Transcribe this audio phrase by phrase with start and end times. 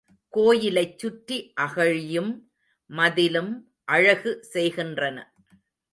[0.33, 2.31] கோயிலைச் சுற்றி அகழியும்,
[2.89, 3.53] மதிலும்
[3.85, 5.17] அழகு செய்கின்றன.